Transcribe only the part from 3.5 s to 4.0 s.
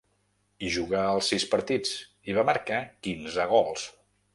gols.